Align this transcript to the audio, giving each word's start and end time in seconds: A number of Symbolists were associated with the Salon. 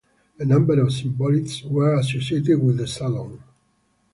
A 0.39 0.43
number 0.45 0.81
of 0.81 0.91
Symbolists 0.91 1.63
were 1.63 1.93
associated 1.93 2.59
with 2.63 2.77
the 2.77 2.87
Salon. 2.87 3.37